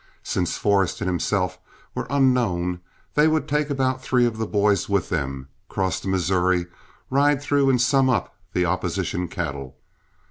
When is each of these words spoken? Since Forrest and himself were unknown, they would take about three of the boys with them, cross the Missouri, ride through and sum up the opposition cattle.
Since 0.23 0.57
Forrest 0.57 0.99
and 1.01 1.07
himself 1.07 1.59
were 1.93 2.07
unknown, 2.09 2.79
they 3.13 3.27
would 3.27 3.47
take 3.47 3.69
about 3.69 4.01
three 4.01 4.25
of 4.25 4.39
the 4.39 4.47
boys 4.47 4.89
with 4.89 5.09
them, 5.09 5.47
cross 5.69 5.99
the 5.99 6.07
Missouri, 6.07 6.65
ride 7.11 7.39
through 7.39 7.69
and 7.69 7.79
sum 7.79 8.09
up 8.09 8.35
the 8.53 8.65
opposition 8.65 9.27
cattle. 9.27 9.77